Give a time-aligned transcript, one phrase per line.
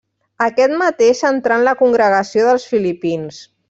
[0.45, 3.45] Aquest mateix entrà en la congregació dels filipins.